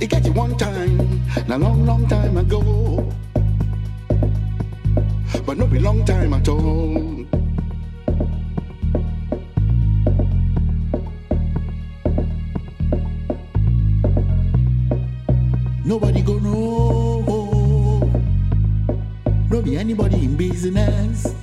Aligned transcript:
It 0.00 0.10
got 0.10 0.24
you 0.24 0.32
one 0.32 0.56
time, 0.56 1.00
a 1.48 1.58
long, 1.58 1.84
long 1.84 2.06
time 2.06 2.36
ago. 2.36 3.12
But 5.44 5.58
not 5.58 5.70
be 5.70 5.80
long 5.80 6.04
time 6.04 6.34
at 6.34 6.46
all. 6.46 7.26
Nobody 15.84 16.22
go 16.22 16.38
no. 16.38 17.20
know, 17.26 18.22
not 19.50 19.64
be 19.64 19.76
anybody 19.76 20.24
in 20.24 20.36
business. 20.36 21.37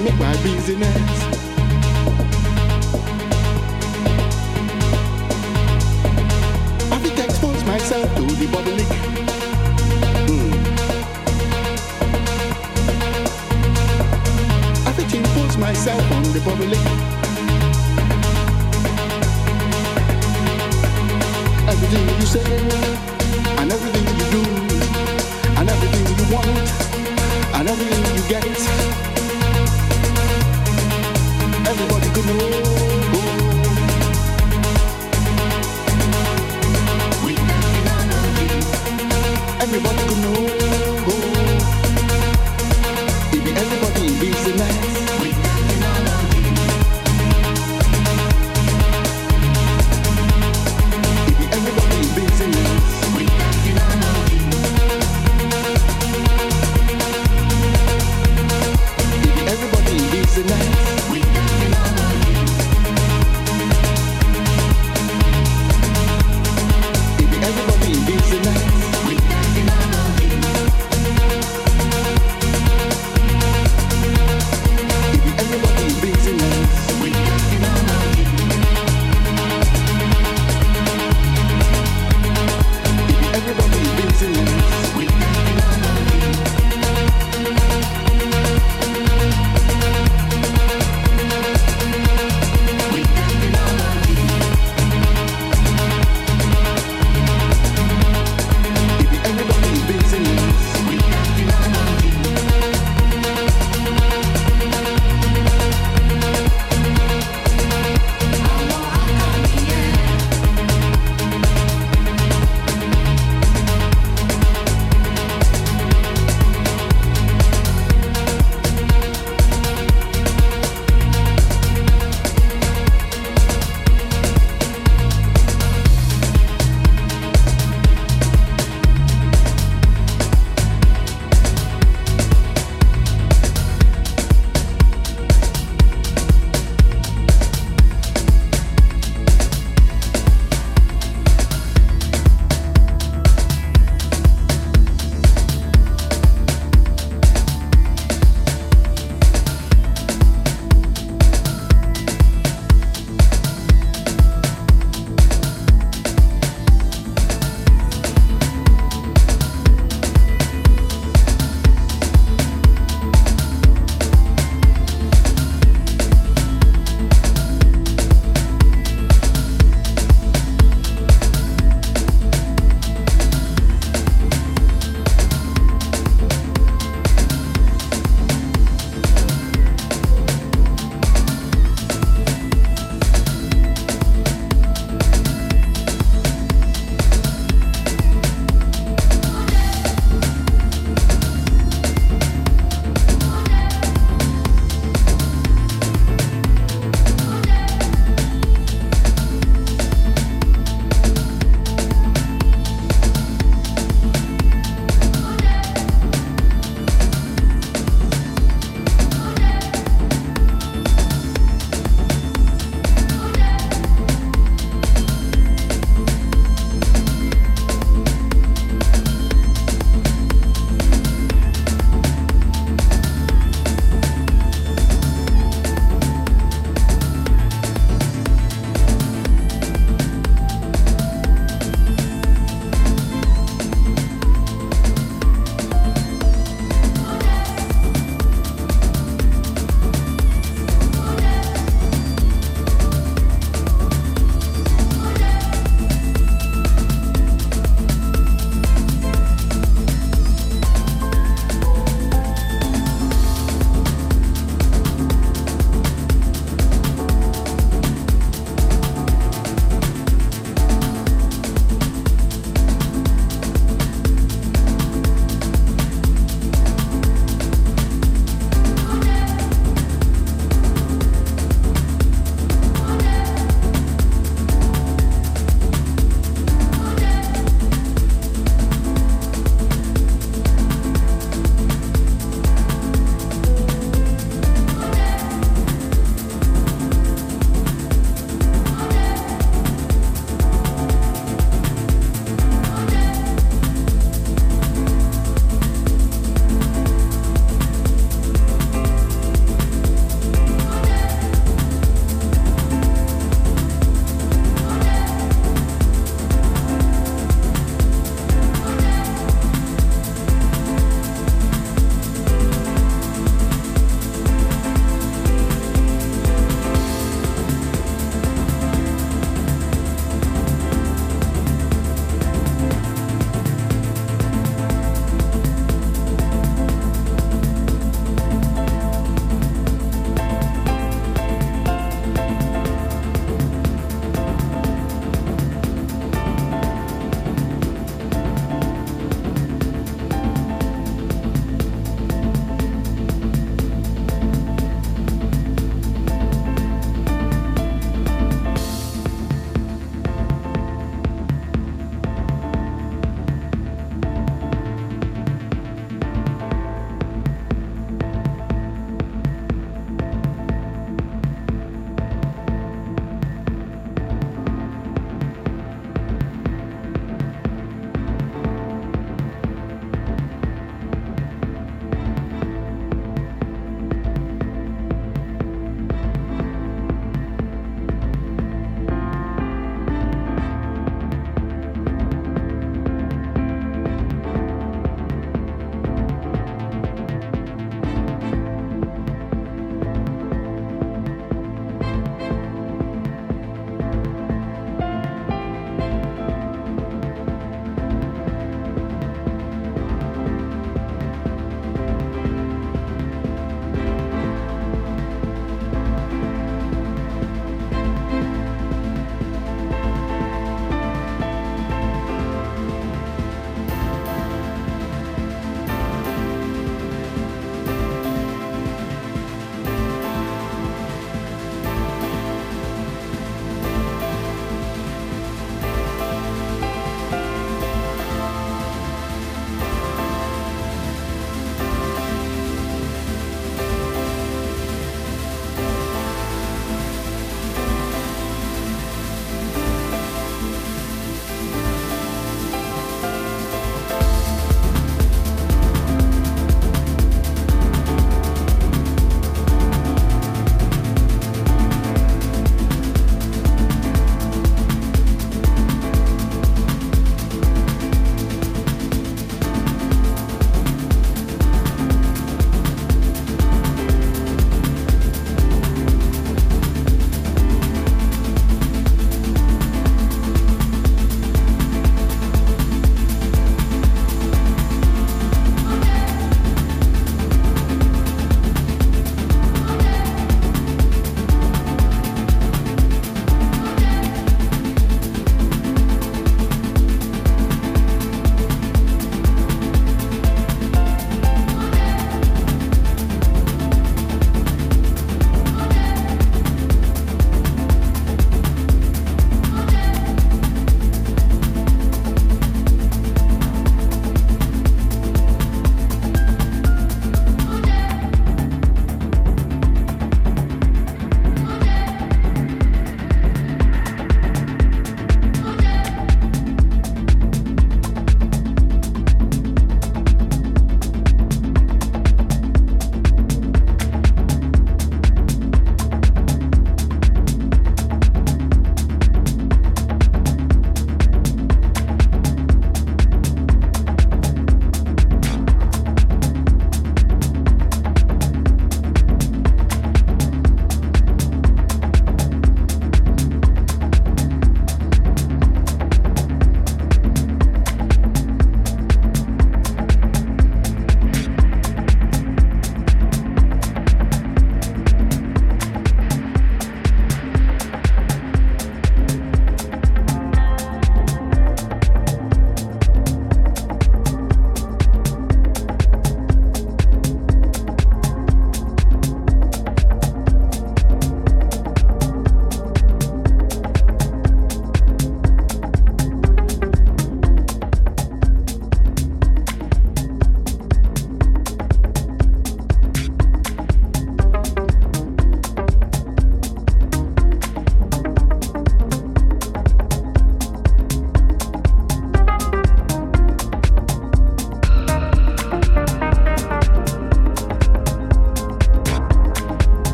make 0.00 0.18
my 0.18 0.32
business. 0.42 1.29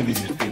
acredito. 0.00 0.49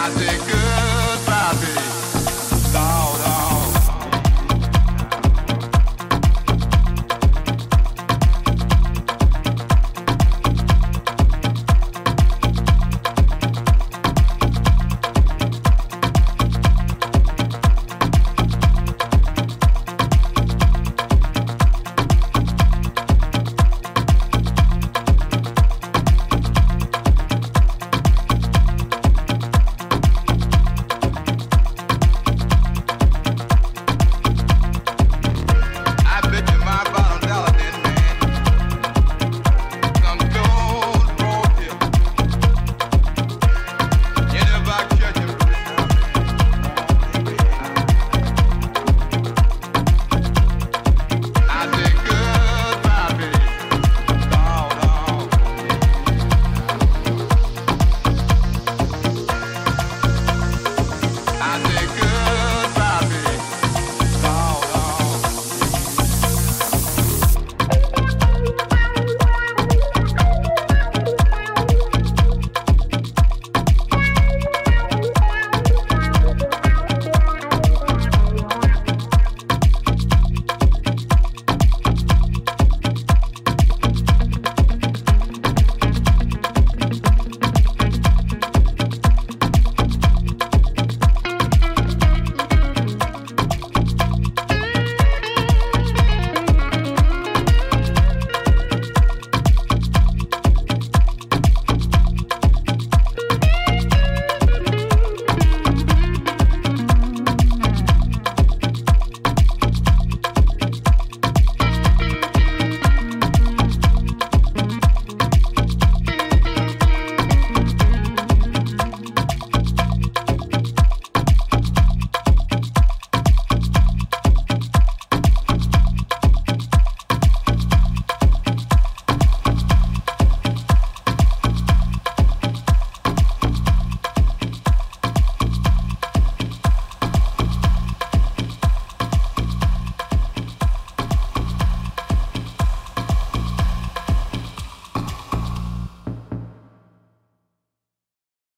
I 0.00 0.10
said, 0.10 0.46
good. 0.46 0.67